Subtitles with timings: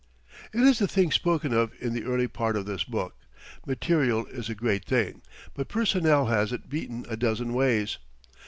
[0.51, 3.13] It is the thing spoken of in the early part of this book.
[3.67, 5.21] Material is a great thing;
[5.53, 7.99] but personnel has it beaten a dozen ways.